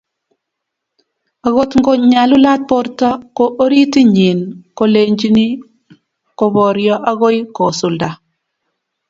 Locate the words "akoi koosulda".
7.11-8.09